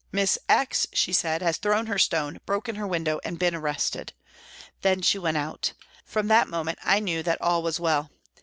"Miss 0.11 0.39
X.," 0.49 0.87
she 0.93 1.13
said," 1.13 1.43
has 1.43 1.57
thrown 1.57 1.85
her 1.85 1.99
stone, 1.99 2.39
broken 2.47 2.73
her 2.73 2.87
window, 2.87 3.19
and 3.23 3.37
been 3.37 3.53
arrested." 3.53 4.13
Then 4.81 5.03
she 5.03 5.19
went 5.19 5.37
out. 5.37 5.73
From 6.05 6.25
NEWCASTLE 6.25 6.39
209 6.39 6.39
that 6.51 6.57
moment 6.57 6.79
I 6.83 6.99
knew 6.99 7.21
that 7.21 7.39
all 7.39 7.61
was 7.61 7.79
well. 7.79 8.09